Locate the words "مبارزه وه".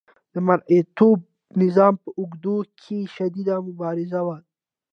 3.67-4.37